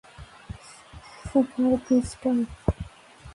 Cigar, 1.27 1.73
crystal. 1.85 2.39